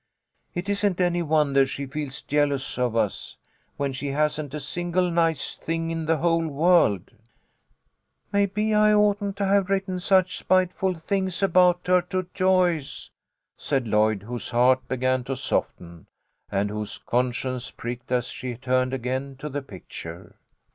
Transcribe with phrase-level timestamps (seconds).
[0.55, 3.37] It isn't any wonder she feels jeal ous of us,
[3.77, 7.11] when she hasn't a single nice thing in the whole world""
[8.33, 13.11] Maybe I oughtn't to have written such spiteful things about her to Joyce,"
[13.55, 16.07] said Lloyd, whose heart began to soften
[16.51, 20.35] and whose conscience pricked as she turned again to the picture.